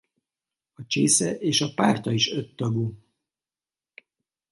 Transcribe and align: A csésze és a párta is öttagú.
A 0.73 0.85
csésze 0.87 1.33
és 1.35 1.61
a 1.61 1.73
párta 1.75 2.11
is 2.11 2.31
öttagú. 2.31 2.95